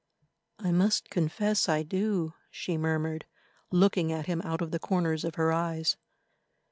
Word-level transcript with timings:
"I 0.57 0.71
must 0.71 1.11
confess 1.11 1.69
I 1.69 1.83
do," 1.83 2.33
she 2.49 2.75
murmured, 2.75 3.25
looking 3.69 4.11
at 4.11 4.25
him 4.25 4.41
out 4.41 4.59
of 4.63 4.71
the 4.71 4.79
corners 4.79 5.23
of 5.23 5.35
her 5.35 5.53
eyes. 5.53 5.95